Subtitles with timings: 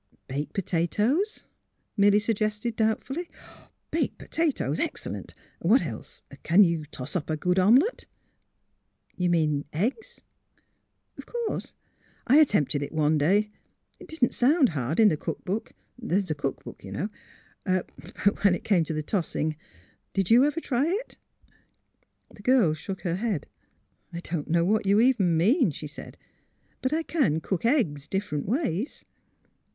[0.27, 1.43] "^' Baked potatoes,"
[1.95, 3.29] Milly suggested, doubt fully."
[3.91, 5.35] Baked potatoes— excellent!
[5.59, 6.23] What else?
[6.41, 8.05] Can you toss up a good omelet?
[9.13, 10.21] "^' You mean— eggs?''
[11.17, 11.75] '^ Of course.
[12.25, 13.47] I attempted it one daj;
[13.99, 17.09] it didn't sound hard in the cook book— there's a cook book, you know—
[17.63, 17.87] but
[18.43, 19.55] when it came to the tossing
[20.13, 21.15] Did you ever try it?"
[22.35, 23.45] The girl shook her head.''
[24.13, 26.17] I don't know what you mean, even," she said.
[26.47, 29.05] *' But I can cook eggs different ways."